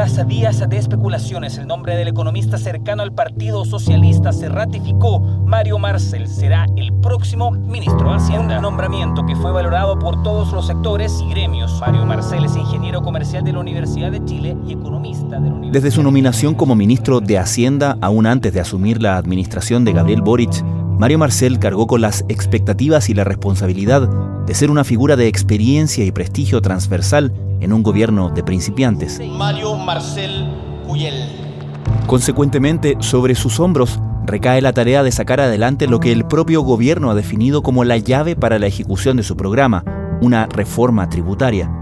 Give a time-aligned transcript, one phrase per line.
[0.00, 5.20] Tras días de especulaciones, el nombre del economista cercano al Partido Socialista se ratificó.
[5.20, 8.56] Mario Marcel será el próximo ministro de Hacienda.
[8.56, 11.78] Un nombramiento que fue valorado por todos los sectores y gremios.
[11.80, 15.72] Mario Marcel es ingeniero comercial de la Universidad de Chile y economista de la Universidad
[15.74, 20.22] Desde su nominación como ministro de Hacienda, aún antes de asumir la administración de Gabriel
[20.22, 20.64] Boric,
[21.00, 24.06] Mario Marcel cargó con las expectativas y la responsabilidad
[24.44, 29.18] de ser una figura de experiencia y prestigio transversal en un gobierno de principiantes.
[29.26, 30.46] Mario Marcel
[30.86, 31.24] Cuyel.
[32.06, 37.10] Consecuentemente, sobre sus hombros recae la tarea de sacar adelante lo que el propio gobierno
[37.10, 39.82] ha definido como la llave para la ejecución de su programa,
[40.20, 41.74] una reforma tributaria.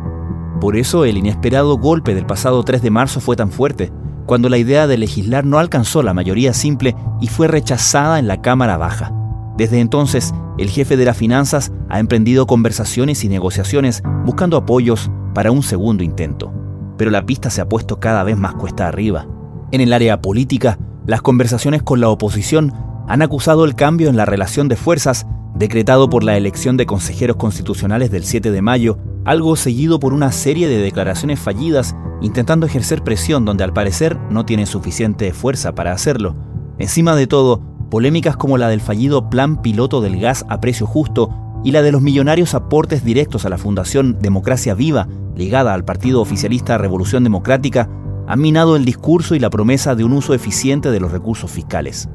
[0.61, 3.91] Por eso el inesperado golpe del pasado 3 de marzo fue tan fuerte,
[4.29, 8.43] cuando la idea de legislar no alcanzó la mayoría simple y fue rechazada en la
[8.43, 9.11] Cámara Baja.
[9.57, 15.51] Desde entonces, el jefe de las finanzas ha emprendido conversaciones y negociaciones buscando apoyos para
[15.51, 16.53] un segundo intento.
[16.99, 19.27] Pero la pista se ha puesto cada vez más cuesta arriba.
[19.73, 22.75] En el área política, las conversaciones con la oposición
[23.09, 25.27] han acusado el cambio en la relación de fuerzas
[25.59, 30.33] decretado por la elección de consejeros constitucionales del 7 de mayo, algo seguido por una
[30.33, 35.93] serie de declaraciones fallidas intentando ejercer presión donde al parecer no tiene suficiente fuerza para
[35.93, 36.37] hacerlo.
[36.79, 41.31] Encima de todo, polémicas como la del fallido plan piloto del gas a precio justo
[41.65, 46.21] y la de los millonarios aportes directos a la Fundación Democracia Viva, ligada al partido
[46.21, 47.89] oficialista Revolución Democrática,
[48.27, 52.09] han minado el discurso y la promesa de un uso eficiente de los recursos fiscales.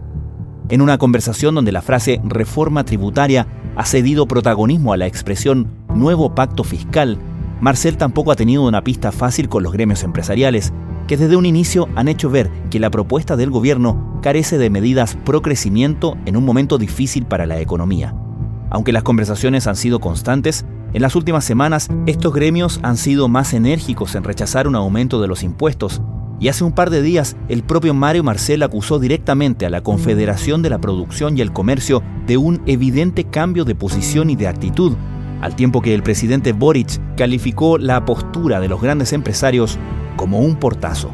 [0.69, 6.33] En una conversación donde la frase reforma tributaria ha cedido protagonismo a la expresión nuevo
[6.35, 7.17] pacto fiscal,
[7.59, 10.73] Marcel tampoco ha tenido una pista fácil con los gremios empresariales,
[11.07, 15.17] que desde un inicio han hecho ver que la propuesta del gobierno carece de medidas
[15.25, 18.15] pro crecimiento en un momento difícil para la economía.
[18.69, 23.53] Aunque las conversaciones han sido constantes, en las últimas semanas estos gremios han sido más
[23.53, 26.01] enérgicos en rechazar un aumento de los impuestos,
[26.39, 30.61] y hace un par de días el propio Mario Marcel acusó directamente a la Confederación
[30.61, 34.93] de la Producción y el Comercio de un evidente cambio de posición y de actitud
[35.41, 39.77] al tiempo que el presidente Boric calificó la postura de los grandes empresarios
[40.15, 41.11] como un portazo.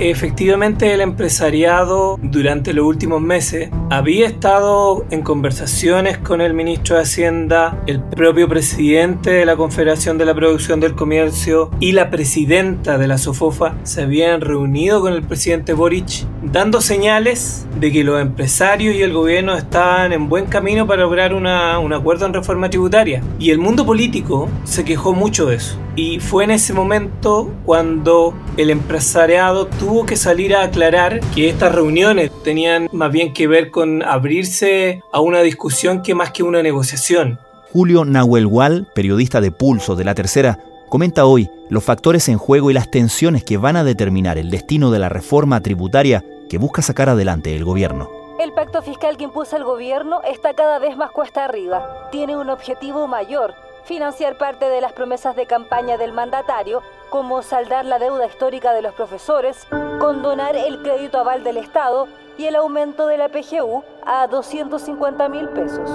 [0.00, 7.02] Efectivamente, el empresariado durante los últimos meses había estado en conversaciones con el ministro de
[7.02, 12.98] Hacienda, el propio presidente de la Confederación de la Producción del Comercio y la presidenta
[12.98, 18.20] de la SOFOFA se habían reunido con el presidente Boric, dando señales de que los
[18.20, 23.22] empresarios y el gobierno estaban en buen camino para lograr un acuerdo en reforma tributaria.
[23.38, 25.78] Y el mundo político se quejó mucho de eso.
[25.96, 31.74] Y fue en ese momento cuando el empresariado tuvo que salir a aclarar que estas
[31.74, 36.62] reuniones tenían más bien que ver con abrirse a una discusión que más que una
[36.62, 37.38] negociación.
[37.72, 40.58] Julio Nahuel periodista de Pulso de la Tercera,
[40.88, 44.90] comenta hoy los factores en juego y las tensiones que van a determinar el destino
[44.90, 48.08] de la reforma tributaria que busca sacar adelante el gobierno.
[48.40, 52.08] El pacto fiscal que impulsa el gobierno está cada vez más cuesta arriba.
[52.10, 57.84] Tiene un objetivo mayor, financiar parte de las promesas de campaña del mandatario, como saldar
[57.84, 59.66] la deuda histórica de los profesores,
[60.00, 62.08] condonar el crédito aval del Estado
[62.38, 65.90] y el aumento de la PGU a 250 mil pesos.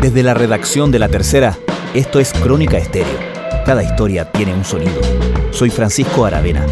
[0.00, 1.56] Desde la redacción de La Tercera,
[1.94, 3.18] esto es Crónica Estéreo.
[3.64, 5.00] Cada historia tiene un sonido.
[5.50, 6.64] Soy Francisco Aravena.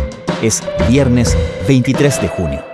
[0.43, 1.37] Es viernes
[1.67, 2.74] 23 de junio.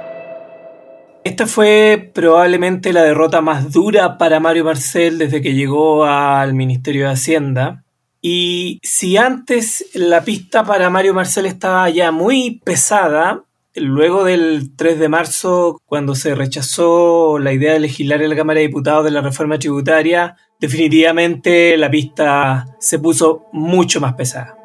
[1.22, 7.06] Esta fue probablemente la derrota más dura para Mario Marcel desde que llegó al Ministerio
[7.06, 7.84] de Hacienda.
[8.22, 13.44] Y si antes la pista para Mario Marcel estaba ya muy pesada,
[13.74, 18.60] luego del 3 de marzo, cuando se rechazó la idea de legislar en la Cámara
[18.60, 24.56] de Diputados de la reforma tributaria, definitivamente la pista se puso mucho más pesada.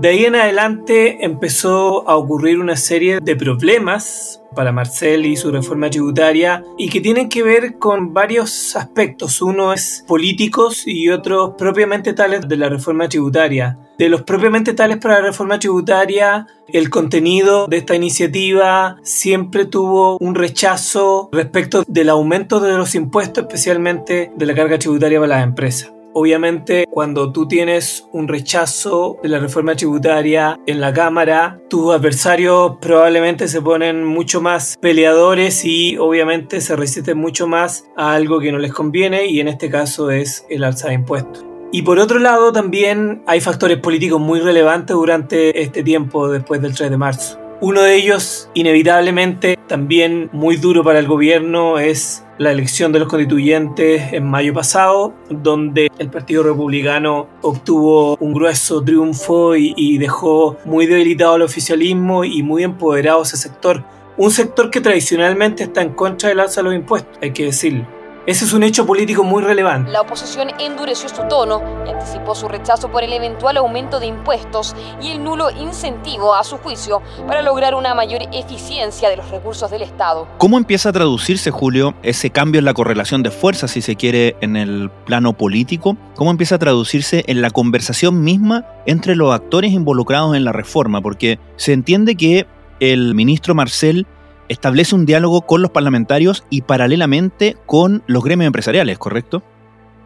[0.00, 5.50] De ahí en adelante empezó a ocurrir una serie de problemas para Marcel y su
[5.50, 9.42] reforma tributaria y que tienen que ver con varios aspectos.
[9.42, 13.78] Uno es políticos y otros propiamente tales de la reforma tributaria.
[13.98, 20.18] De los propiamente tales para la reforma tributaria, el contenido de esta iniciativa siempre tuvo
[20.18, 25.44] un rechazo respecto del aumento de los impuestos, especialmente de la carga tributaria para las
[25.44, 25.92] empresas.
[26.14, 32.74] Obviamente, cuando tú tienes un rechazo de la reforma tributaria en la Cámara, tus adversarios
[32.80, 38.52] probablemente se ponen mucho más peleadores y obviamente se resisten mucho más a algo que
[38.52, 41.44] no les conviene y en este caso es el alza de impuestos.
[41.74, 46.74] Y por otro lado, también hay factores políticos muy relevantes durante este tiempo después del
[46.74, 47.41] 3 de marzo.
[47.64, 53.06] Uno de ellos, inevitablemente, también muy duro para el gobierno, es la elección de los
[53.06, 60.86] constituyentes en mayo pasado, donde el Partido Republicano obtuvo un grueso triunfo y, dejó muy
[60.86, 63.84] debilitado el oficialismo y muy empoderado ese sector.
[64.16, 68.01] Un sector que tradicionalmente está en contra del alza de los impuestos, hay que decirlo.
[68.24, 69.90] Ese es un hecho político muy relevante.
[69.90, 74.76] La oposición endureció su tono y anticipó su rechazo por el eventual aumento de impuestos
[75.02, 79.72] y el nulo incentivo, a su juicio, para lograr una mayor eficiencia de los recursos
[79.72, 80.28] del Estado.
[80.38, 84.36] ¿Cómo empieza a traducirse, Julio, ese cambio en la correlación de fuerzas, si se quiere,
[84.40, 85.96] en el plano político?
[86.14, 91.00] ¿Cómo empieza a traducirse en la conversación misma entre los actores involucrados en la reforma?
[91.00, 92.46] Porque se entiende que
[92.78, 94.06] el ministro Marcel
[94.52, 99.42] establece un diálogo con los parlamentarios y paralelamente con los gremios empresariales, ¿correcto?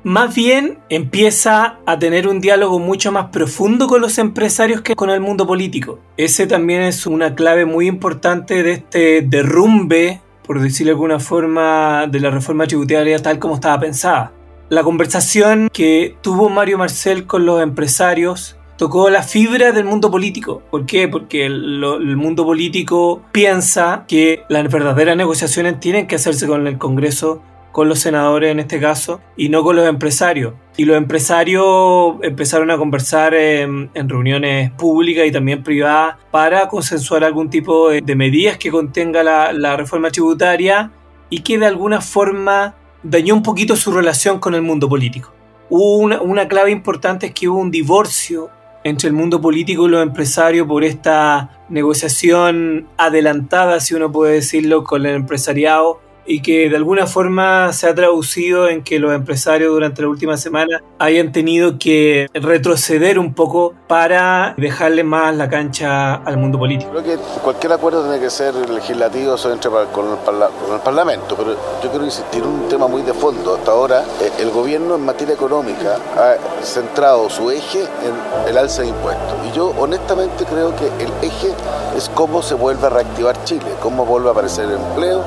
[0.04, 5.10] Más bien empieza a tener un diálogo mucho más profundo con los empresarios que con
[5.10, 5.98] el mundo político.
[6.16, 12.06] Ese también es una clave muy importante de este derrumbe, por decirlo de alguna forma,
[12.06, 14.32] de la reforma tributaria tal como estaba pensada.
[14.68, 20.62] La conversación que tuvo Mario Marcel con los empresarios tocó la fibra del mundo político.
[20.70, 21.08] ¿Por qué?
[21.08, 26.78] Porque el, el, mundo político piensa que las verdaderas negociaciones tienen que hacerse con el
[26.78, 27.42] Congreso,
[27.72, 30.54] con los senadores en este caso, y no con los empresarios.
[30.76, 37.50] Y los empresarios empezaron a conversar en, reuniones públicas y también privadas para consensuar algún
[37.50, 40.90] tipo de, medidas que contenga la, la reforma tributaria
[41.30, 45.32] y que de alguna forma dañó un poquito su relación con el mundo político.
[45.68, 48.50] Una, una, clave importante es que hubo un divorcio
[48.88, 54.84] entre el mundo político y los empresarios por esta negociación adelantada, si uno puede decirlo,
[54.84, 59.72] con el empresariado y que de alguna forma se ha traducido en que los empresarios
[59.72, 66.14] durante la última semana hayan tenido que retroceder un poco para dejarle más la cancha
[66.14, 66.90] al mundo político.
[66.90, 71.56] Creo que cualquier acuerdo tiene que ser legislativo entre con el, con el Parlamento, pero
[71.82, 73.54] yo quiero insistir en un tema muy de fondo.
[73.54, 78.82] Hasta ahora eh, el gobierno en materia económica ha centrado su eje en el alza
[78.82, 79.34] de impuestos.
[79.48, 81.52] Y yo honestamente creo que el eje
[81.96, 85.22] es cómo se vuelve a reactivar Chile, cómo vuelve a aparecer el empleo,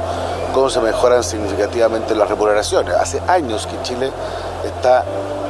[0.50, 2.94] cómo se mejoran significativamente las remuneraciones.
[2.96, 4.12] Hace años que Chile
[4.66, 5.06] está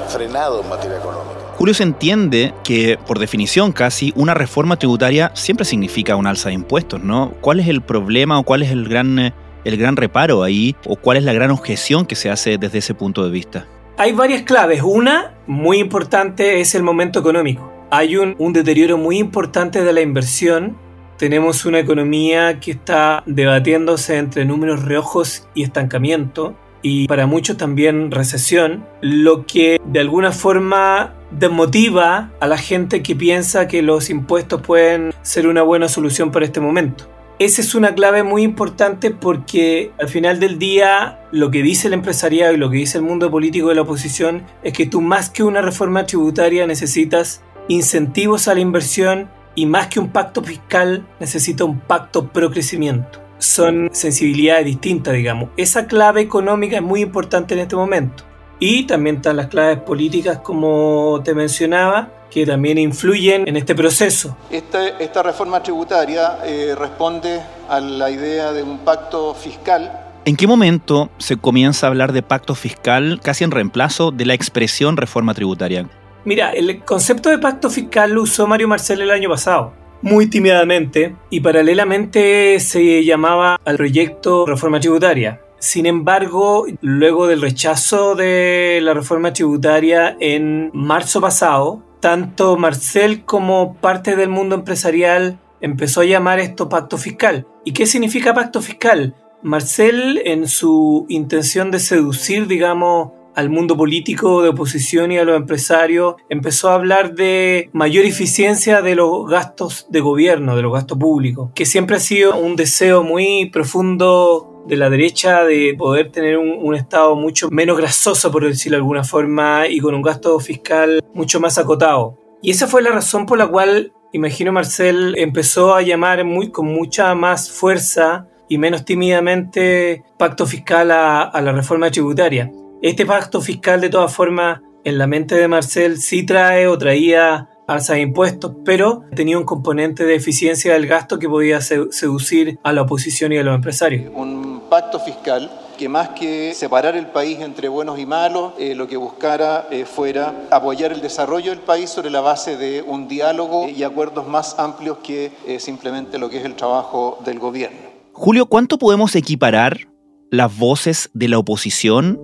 [0.08, 1.40] frenado en materia económica.
[1.56, 6.56] Julio se entiende que, por definición casi, una reforma tributaria siempre significa un alza de
[6.56, 7.34] impuestos, ¿no?
[7.42, 9.34] ¿Cuál es el problema o cuál es el gran,
[9.66, 12.94] el gran reparo ahí o cuál es la gran objeción que se hace desde ese
[12.94, 13.68] punto de vista?
[13.98, 14.82] Hay varias claves.
[14.82, 17.74] Una, muy importante, es el momento económico.
[17.92, 20.78] Hay un, un deterioro muy importante de la inversión
[21.20, 28.10] tenemos una economía que está debatiéndose entre números rojos y estancamiento y para muchos también
[28.10, 34.62] recesión, lo que de alguna forma desmotiva a la gente que piensa que los impuestos
[34.62, 37.10] pueden ser una buena solución para este momento.
[37.38, 41.96] Esa es una clave muy importante porque al final del día lo que dice el
[41.96, 45.30] empresariado y lo que dice el mundo político de la oposición es que tú más
[45.30, 49.30] que una reforma tributaria necesitas incentivos a la inversión
[49.60, 53.20] y más que un pacto fiscal necesita un pacto pro crecimiento.
[53.40, 55.50] Son sensibilidades distintas, digamos.
[55.58, 58.24] Esa clave económica es muy importante en este momento.
[58.58, 64.38] Y también están las claves políticas, como te mencionaba, que también influyen en este proceso.
[64.50, 70.46] Esta, esta reforma tributaria eh, responde a la idea de un pacto fiscal ¿En qué
[70.46, 75.34] momento se comienza a hablar de pacto fiscal casi en reemplazo de la expresión reforma
[75.34, 75.88] tributaria?
[76.26, 81.16] Mira, el concepto de pacto fiscal lo usó Mario Marcel el año pasado, muy tímidamente,
[81.30, 85.42] y paralelamente se llamaba al proyecto reforma tributaria.
[85.60, 93.76] Sin embargo, luego del rechazo de la reforma tributaria en marzo pasado, tanto Marcel como
[93.76, 97.46] parte del mundo empresarial empezó a llamar esto pacto fiscal.
[97.66, 99.16] ¿Y qué significa pacto fiscal?
[99.42, 105.38] Marcel, en su intención de seducir, digamos, al mundo político de oposición y a los
[105.38, 110.98] empresarios, empezó a hablar de mayor eficiencia de los gastos de gobierno, de los gastos
[110.98, 116.38] públicos, que siempre ha sido un deseo muy profundo de la derecha de poder tener
[116.38, 121.02] un, Estado mucho menos grasoso, por decirlo de alguna forma, y con un gasto fiscal
[121.14, 122.18] mucho más acotado.
[122.42, 126.68] Y esa fue la razón por la cual, imagino, Marcel empezó a llamar muy, con
[126.68, 132.52] mucha más fuerza y menos tímidamente pacto fiscal a la reforma tributaria.
[132.82, 137.50] Este pacto fiscal, de todas formas, en la mente de Marcel sí trae o traía
[137.68, 142.72] alza de impuestos, pero tenía un componente de eficiencia del gasto que podía seducir a
[142.72, 144.10] la oposición y a los empresarios.
[144.16, 148.88] Un pacto fiscal que más que separar el país entre buenos y malos, eh, lo
[148.88, 153.68] que buscara eh, fuera apoyar el desarrollo del país sobre la base de un diálogo
[153.68, 157.78] y acuerdos más amplios que eh, simplemente lo que es el trabajo del gobierno.
[158.14, 159.90] Julio, ¿cuánto podemos equiparar
[160.32, 162.20] las voces de la oposición,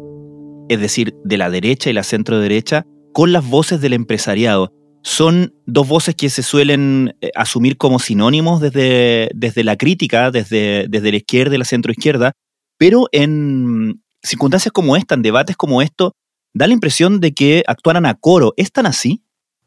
[0.69, 4.72] es decir, de la derecha y la centro derecha, con las voces del empresariado?
[5.03, 11.12] Son dos voces que se suelen asumir como sinónimos desde, desde la crítica, desde, desde
[11.12, 12.31] la izquierda y la centro izquierda,
[12.77, 16.13] pero en circunstancias como esta, en debates como esto,
[16.53, 18.53] da la impresión de que actuaran a coro.
[18.57, 19.24] ¿Es tan así?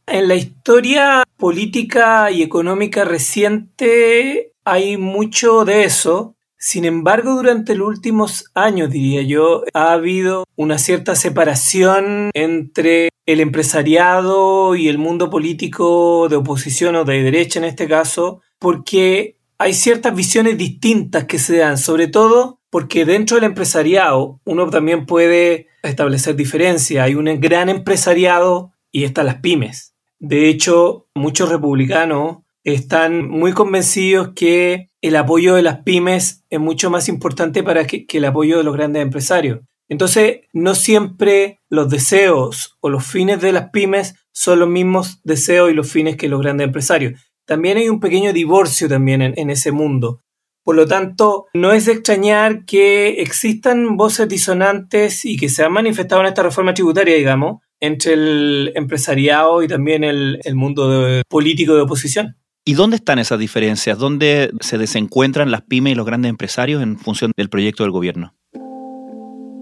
[0.06, 6.34] En la historia política y económica reciente hay mucho de eso.
[6.58, 13.40] Sin embargo, durante los últimos años, diría yo, ha habido una cierta separación entre el
[13.40, 19.72] empresariado y el mundo político de oposición o de derecha en este caso, porque hay
[19.72, 25.68] ciertas visiones distintas que se dan, sobre todo porque dentro del empresariado uno también puede
[25.82, 27.04] establecer diferencias.
[27.04, 29.94] Hay un gran empresariado y están las pymes.
[30.18, 36.90] De hecho, muchos republicanos están muy convencidos que el apoyo de las pymes es mucho
[36.90, 39.60] más importante para que, el apoyo de los grandes empresarios.
[39.88, 45.70] Entonces, no siempre los deseos o los fines de las pymes son los mismos deseos
[45.70, 47.20] y los fines que los grandes empresarios.
[47.46, 50.20] También hay un pequeño divorcio también en ese mundo.
[50.68, 55.72] Por lo tanto, no es de extrañar que existan voces disonantes y que se han
[55.72, 61.80] manifestado en esta reforma tributaria, digamos, entre el empresariado y también el, mundo político de
[61.80, 62.36] oposición.
[62.68, 63.96] ¿Y dónde están esas diferencias?
[63.96, 68.34] ¿Dónde se desencuentran las pymes y los grandes empresarios en función del proyecto del gobierno?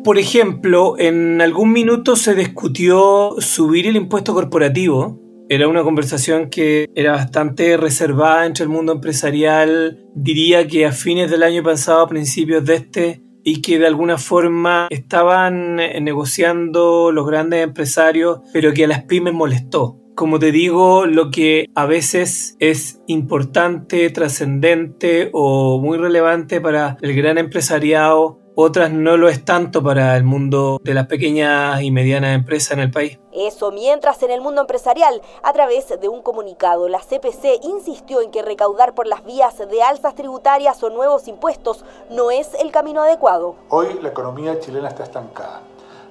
[0.03, 6.91] Por ejemplo, en algún minuto se discutió subir el impuesto corporativo era una conversación que
[6.97, 12.09] era bastante reservada entre el mundo empresarial, diría que a fines del año pasado, a
[12.09, 18.75] principios de este, y que de alguna forma estaban eh, negociando los grandes empresarios, pero
[18.75, 20.01] que a las pymes molestó.
[20.17, 27.15] Como te digo, lo que a veces es importante, trascendente o muy relevante para el
[27.15, 32.35] gran empresariado otras no lo es tanto para el mundo de las pequeñas y medianas
[32.35, 33.19] empresas en el país.
[33.31, 38.31] Eso mientras en el mundo empresarial, a través de un comunicado, la CPC insistió en
[38.31, 43.03] que recaudar por las vías de alzas tributarias o nuevos impuestos no es el camino
[43.03, 43.57] adecuado.
[43.69, 45.61] Hoy la economía chilena está estancada,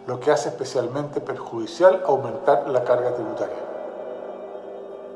[0.06, 3.65] lo que hace especialmente perjudicial aumentar la carga tributaria.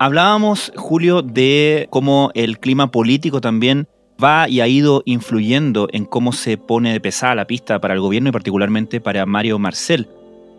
[0.01, 3.89] Hablábamos, Julio, de cómo el clima político también
[4.23, 7.99] va y ha ido influyendo en cómo se pone de pesada la pista para el
[7.99, 10.07] gobierno y particularmente para Mario Marcel.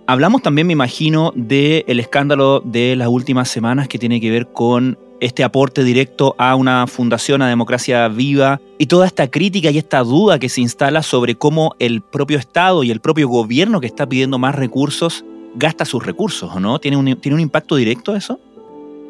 [0.06, 4.48] Hablamos también, me imagino, del el escándalo de las últimas semanas que tiene que ver
[4.48, 9.78] con este aporte directo a una fundación, a democracia viva, y toda esta crítica y
[9.78, 13.86] esta duda que se instala sobre cómo el propio Estado y el propio gobierno que
[13.86, 16.78] está pidiendo más recursos gasta sus recursos, ¿o no?
[16.78, 18.38] ¿Tiene un, ¿Tiene un impacto directo eso?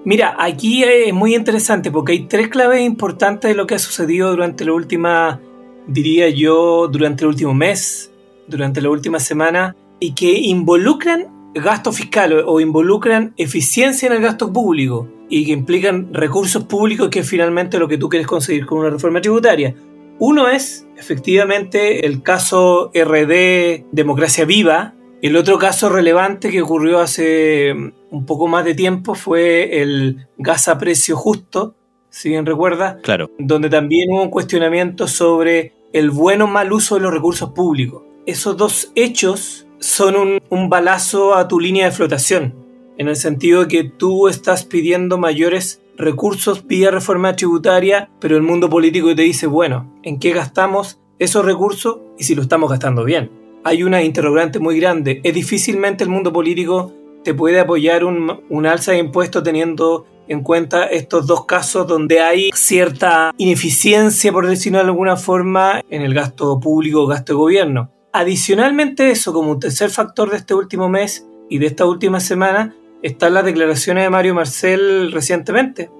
[0.05, 4.31] Mira, aquí es muy interesante porque hay tres claves importantes de lo que ha sucedido
[4.31, 5.41] durante la última,
[5.87, 8.11] diría yo, durante el último mes,
[8.47, 14.53] durante la última semana, y que involucran gasto fiscal o involucran eficiencia en el gasto
[14.53, 18.79] público y que implican recursos públicos que es finalmente lo que tú quieres conseguir con
[18.79, 19.75] una reforma tributaria.
[20.19, 27.75] Uno es, efectivamente, el caso RD Democracia Viva, el otro caso relevante que ocurrió hace
[27.75, 31.75] mm, un poco más de tiempo fue el gas a precio justo,
[32.09, 33.31] si bien recuerda, claro.
[33.39, 38.03] donde también hubo un cuestionamiento sobre el buen o mal uso de los recursos públicos.
[38.27, 42.55] Esos dos hechos son un, un balazo a tu línea de flotación,
[42.97, 48.43] en el sentido de que tú estás pidiendo mayores recursos vía reforma tributaria, pero el
[48.43, 53.05] mundo político te dice, bueno, ¿en qué gastamos esos recursos y si lo estamos gastando
[53.05, 53.31] bien?
[53.65, 55.21] Hay una interrogante muy grande.
[55.23, 60.85] Es difícilmente el mundo político te puede apoyar un, alza de impuestos teniendo en cuenta
[60.85, 66.59] estos dos casos donde hay cierta ineficiencia, por decirlo de alguna forma, en el gasto
[66.61, 67.91] público o gasto de gobierno.
[68.13, 72.75] Adicionalmente eso, como un tercer factor de este último mes y de esta última semana,
[73.03, 75.91] están las declaraciones de Mario Marcel recientemente,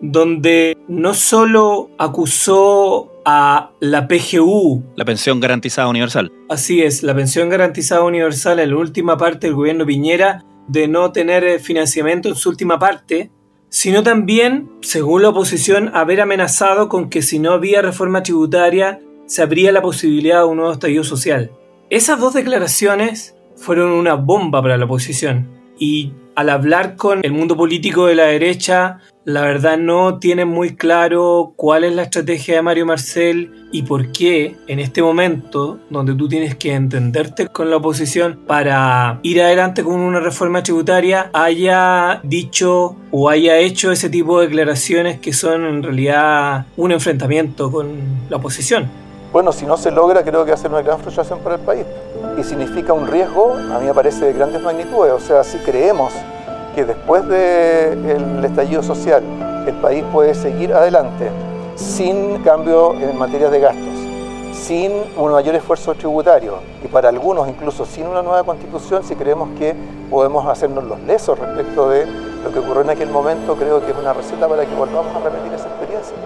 [0.00, 4.82] donde no solo acusó a la PGU.
[4.96, 6.32] La pensión garantizada universal.
[6.48, 11.12] Así es, la pensión garantizada universal en la última parte del gobierno Piñera de no
[11.12, 13.30] tener eh, financiamiento en su última parte,
[13.68, 19.42] sino también, según la oposición, haber amenazado con que si no había reforma tributaria se
[19.42, 21.52] abría la posibilidad de un nuevo estallido social.
[21.88, 27.56] Esas dos declaraciones fueron una bomba para la oposición y al hablar con el mundo
[27.56, 32.62] político de la derecha, la verdad no tienen muy claro cuál es la estrategia de
[32.62, 37.76] Mario Marcel y por qué en este momento, donde tú tienes que entenderte con la
[37.76, 44.40] oposición para ir adelante con una reforma tributaria, haya dicho o haya hecho ese tipo
[44.40, 48.88] de declaraciones que son en realidad un enfrentamiento con la oposición.
[49.32, 51.60] Bueno, si no se logra, creo que va a ser una gran frustración para el
[51.60, 51.86] país.
[52.38, 55.12] Y significa un riesgo, a mí me parece, de grandes magnitudes.
[55.12, 56.12] O sea, si creemos
[56.74, 59.22] que después del estallido social
[59.66, 61.30] el país puede seguir adelante
[61.74, 63.94] sin cambio en materia de gastos,
[64.52, 69.48] sin un mayor esfuerzo tributario y para algunos incluso sin una nueva constitución, si creemos
[69.58, 69.74] que
[70.10, 72.06] podemos hacernos los lesos respecto de
[72.44, 75.20] lo que ocurrió en aquel momento, creo que es una receta para que volvamos a
[75.20, 76.16] repetir esa experiencia.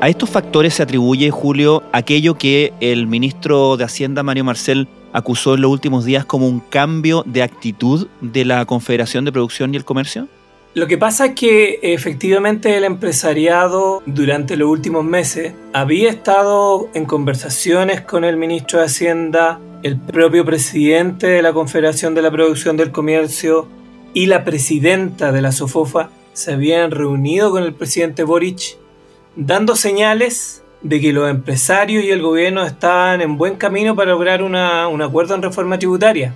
[0.00, 5.54] A estos factores se atribuye, Julio, aquello que el ministro de Hacienda, Mario Marcel, acusó
[5.54, 9.76] en los últimos días como un cambio de actitud de la Confederación de Producción y
[9.76, 10.28] el Comercio?
[10.74, 17.04] Lo que pasa es que efectivamente el empresariado durante los últimos meses había estado en
[17.04, 22.78] conversaciones con el ministro de Hacienda, el propio presidente de la Confederación de la Producción
[22.78, 23.68] del Comercio
[24.14, 28.78] y la presidenta de la SOFOFA se habían reunido con el presidente Boric
[29.36, 34.42] dando señales de que los empresarios y el gobierno estaban en buen camino para lograr
[34.42, 36.34] un acuerdo en reforma tributaria.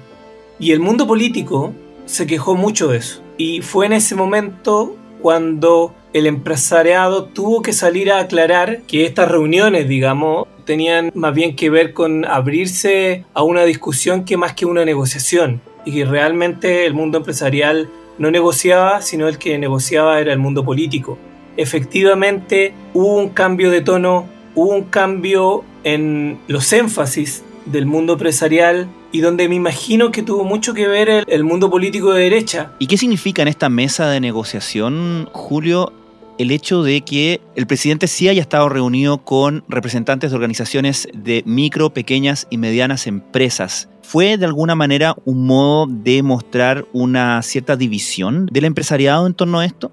[0.59, 1.75] Y el mundo político
[2.07, 3.23] se quejó mucho de eso.
[3.37, 9.31] Y fue en ese momento cuando el empresariado tuvo que salir a aclarar que estas
[9.31, 14.67] reuniones, digamos, tenían más bien que ver con abrirse a una discusión que más que
[14.67, 15.61] una negociación.
[15.85, 17.89] Y que realmente el mundo empresarial
[18.19, 21.19] no negociaba, sino el que negociaba era el mundo político
[21.57, 24.27] efectivamente hubo un cambio de tono,
[24.57, 30.45] hubo un cambio en los énfasis del mundo empresarial y donde me imagino que tuvo
[30.45, 32.73] mucho que ver el, mundo político de derecha.
[32.79, 35.93] ¿Y qué significa en esta mesa de negociación, Julio,
[36.39, 41.43] el hecho de que el presidente sí haya estado reunido con representantes de organizaciones de
[41.47, 43.89] micro, pequeñas y medianas empresas.
[44.03, 49.59] ¿Fue de alguna manera un modo de mostrar una cierta división del empresariado en torno
[49.59, 49.91] a esto?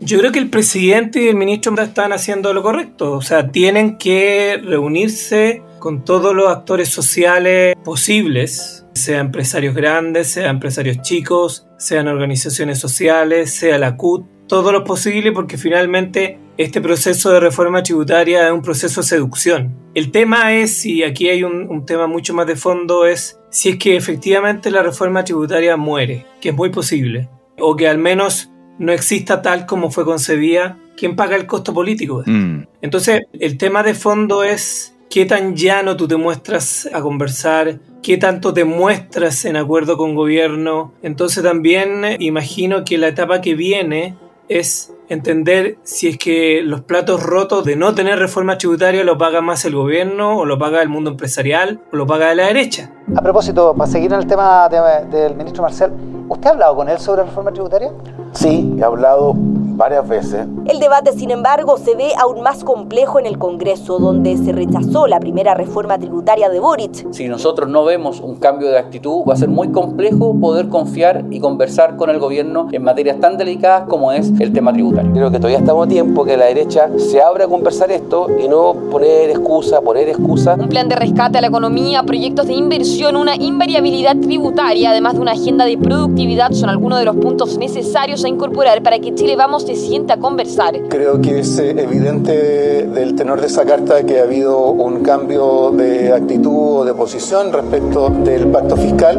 [0.00, 3.96] Yo creo que el presidente y el ministro están haciendo lo correcto, o sea, tienen
[3.96, 12.08] que reunirse con todos los actores sociales posibles, sea empresarios grandes, sea empresarios chicos, sean
[12.08, 18.46] organizaciones sociales, sea la CUT, todo lo posible porque finalmente este proceso de reforma tributaria
[18.46, 19.76] es un proceso de seducción.
[19.94, 23.70] El tema es, y aquí hay un, un, tema mucho más de fondo, es si
[23.70, 28.50] es que efectivamente la reforma tributaria muere, que es muy posible, o que al menos
[28.78, 32.22] no exista tal como fue concebida, ¿quién paga el costo político?
[32.26, 32.62] Mm.
[32.82, 38.18] Entonces, el tema de fondo es qué tan llano tú te muestras a conversar, qué
[38.18, 40.92] tanto te muestras en acuerdo con gobierno.
[41.02, 44.14] Entonces también imagino que la etapa que viene
[44.48, 49.40] es entender si es que los platos rotos de no tener reforma tributaria lo paga
[49.40, 52.92] más el gobierno o lo paga el mundo empresarial o lo paga la derecha.
[53.14, 55.92] A propósito, para seguir en el tema del ministro Marcel,
[56.28, 57.92] ¿usted ha hablado con él sobre la reforma tributaria?
[58.32, 59.32] Sí, he hablado
[59.76, 60.46] varias veces.
[60.66, 65.06] El debate, sin embargo, se ve aún más complejo en el Congreso, donde se rechazó
[65.06, 67.12] la primera reforma tributaria de Boric.
[67.12, 71.24] Si nosotros no vemos un cambio de actitud, va a ser muy complejo poder confiar
[71.30, 75.12] y conversar con el gobierno en materias tan delicadas como es el tema tributario.
[75.12, 78.48] Creo que todavía estamos a tiempo que la derecha se abra a conversar esto y
[78.48, 80.56] no poner excusa, poner excusa.
[80.58, 85.20] Un plan de rescate a la economía, proyectos de inversión, una invariabilidad tributaria, además de
[85.20, 89.36] una agenda de productividad, son algunos de los puntos necesarios a incorporar para que Chile
[89.36, 90.80] vamos se sienta a conversar.
[90.88, 95.72] Creo que es eh, evidente del tenor de esa carta que ha habido un cambio
[95.72, 99.18] de actitud o de posición respecto del pacto fiscal.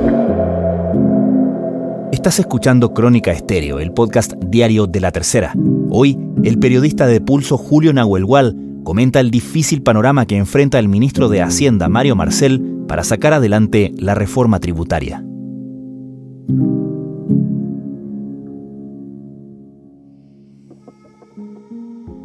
[2.11, 5.53] Estás escuchando Crónica Estéreo, el podcast diario de la tercera.
[5.89, 11.29] Hoy, el periodista de pulso Julio Nahuelgual comenta el difícil panorama que enfrenta el ministro
[11.29, 15.23] de Hacienda, Mario Marcel, para sacar adelante la reforma tributaria.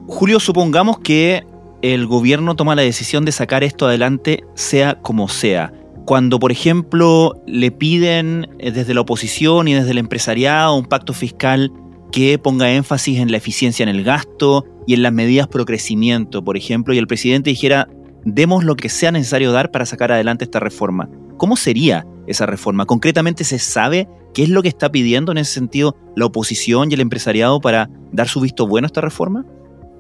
[0.07, 1.45] Julio, supongamos que
[1.83, 5.73] el gobierno toma la decisión de sacar esto adelante sea como sea.
[6.07, 11.13] Cuando, por ejemplo, le piden eh, desde la oposición y desde el empresariado un pacto
[11.13, 11.73] fiscal
[12.13, 16.45] que ponga énfasis en la eficiencia en el gasto y en las medidas pro crecimiento,
[16.45, 17.89] por ejemplo, y el presidente dijera,
[18.25, 21.09] demos lo que sea necesario dar para sacar adelante esta reforma.
[21.37, 22.87] ¿Cómo sería esa reforma?
[22.87, 26.95] ¿Concretamente se sabe qué es lo que está pidiendo en ese sentido la oposición y
[26.95, 29.45] el empresariado para dar su visto bueno a esta reforma?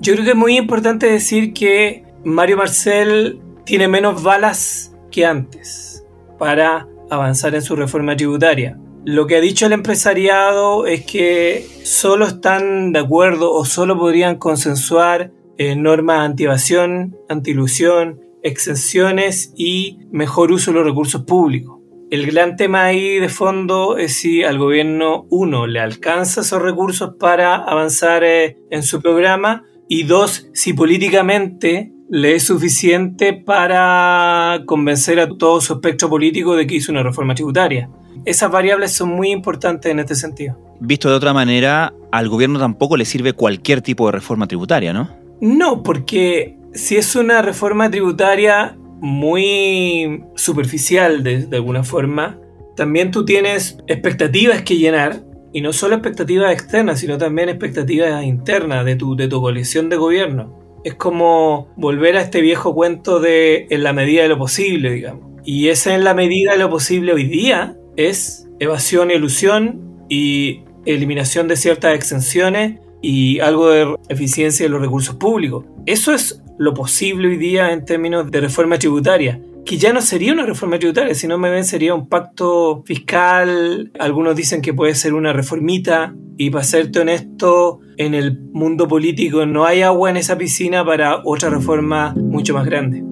[0.00, 6.04] Yo creo que es muy importante decir que Mario Marcel tiene menos balas que antes
[6.38, 8.78] para avanzar en su reforma tributaria.
[9.04, 14.36] Lo que ha dicho el empresariado es que solo están de acuerdo o solo podrían
[14.36, 15.32] consensuar
[15.70, 21.78] eh, normas anti-evasión, anti-ilusión, exenciones y mejor uso de los recursos públicos.
[22.10, 27.14] El gran tema ahí de fondo es si al gobierno, uno, le alcanza esos recursos
[27.18, 35.20] para avanzar eh, en su programa y dos, si políticamente le es suficiente para convencer
[35.20, 37.88] a todo su espectro político de que hizo una reforma tributaria.
[38.26, 40.58] Esas variables son muy importantes en este sentido.
[40.80, 45.21] Visto de otra manera, al gobierno tampoco le sirve cualquier tipo de reforma tributaria, ¿no?
[45.42, 52.38] No, porque si es una reforma tributaria muy superficial de, alguna forma,
[52.76, 58.84] también tú tienes expectativas que llenar, y no solo expectativas externas, sino también expectativas internas
[58.84, 60.60] de tu, de tu coalición de gobierno.
[60.84, 65.28] Es como volver a este viejo cuento de en la medida de lo posible, digamos.
[65.44, 70.62] Y esa en la medida de lo posible hoy día es evasión y ilusión y
[70.86, 75.64] eliminación de ciertas exenciones y algo de eficiencia de los recursos públicos.
[75.84, 80.32] Eso es lo posible hoy día en términos de reforma tributaria, que ya no sería
[80.32, 85.14] una reforma tributaria, sino me ven sería un pacto fiscal, algunos dicen que puede ser
[85.14, 90.38] una reformita, y para serte honesto, en el mundo político no hay agua en esa
[90.38, 93.04] piscina para otra reforma mucho más grande.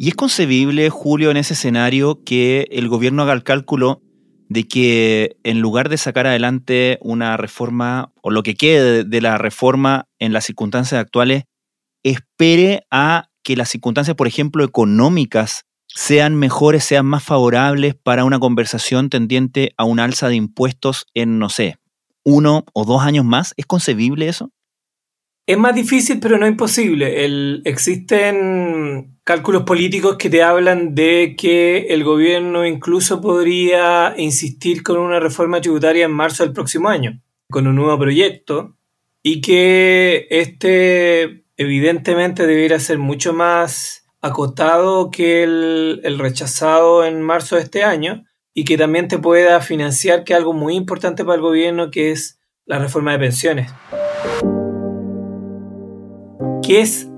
[0.00, 4.00] ¿Y es concebible, Julio, en ese escenario que el gobierno haga el cálculo
[4.48, 9.38] de que en lugar de sacar adelante una reforma o lo que quede de la
[9.38, 11.46] reforma en las circunstancias actuales,
[12.04, 18.38] espere a que las circunstancias, por ejemplo, económicas sean mejores, sean más favorables para una
[18.38, 21.76] conversación tendiente a un alza de impuestos en, no sé,
[22.22, 23.52] uno o dos años más?
[23.56, 24.52] ¿Es concebible eso?
[25.48, 27.24] Es más difícil, pero no imposible.
[27.64, 35.18] existen cálculos políticos que te hablan de que el gobierno incluso podría insistir con una
[35.20, 38.76] reforma tributaria en marzo del próximo año, con un nuevo proyecto,
[39.22, 47.62] y que este evidentemente debiera ser mucho más acotado que el, rechazado en marzo de
[47.62, 51.90] este año, y que también te pueda financiar que algo muy importante para el gobierno,
[51.90, 53.72] que es la reforma de pensiones
[56.68, 57.08] que es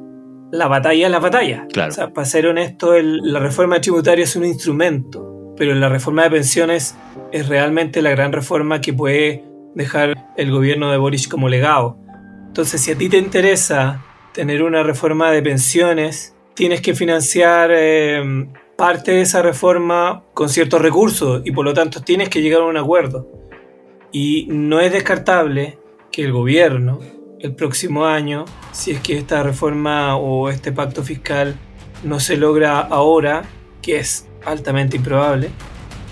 [0.53, 1.67] la batalla la batalla.
[1.73, 1.91] Claro.
[1.91, 6.31] O sea, para ser honesto, la reforma tributaria es un instrumento, pero la reforma de
[6.31, 6.95] pensiones
[7.33, 11.99] es realmente la gran reforma que puede dejar el gobierno de Boris como legado.
[12.47, 18.23] Entonces, si a ti te interesa tener una reforma de pensiones, tienes que financiar eh,
[18.79, 22.67] parte de esa reforma con ciertos recursos y por lo tanto tienes que llegar a
[22.67, 23.27] un acuerdo.
[24.13, 25.81] Y no es descartable
[26.13, 27.01] que el gobierno
[27.41, 31.57] el próximo año, si es que esta reforma o este pacto fiscal
[32.05, 33.43] no se logra ahora,
[33.81, 35.51] que es altamente improbable,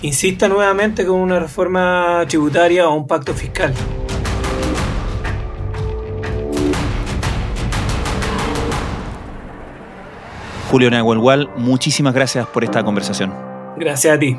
[0.01, 3.75] insista nuevamente con una reforma tributaria o un pacto fiscal.
[10.71, 10.91] Julio
[11.57, 13.35] muchísimas gracias por esta conversación.
[13.77, 14.39] Gracias a ti.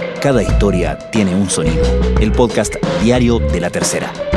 [0.21, 1.83] Cada historia tiene un sonido.
[2.19, 4.30] El podcast diario de la tercera.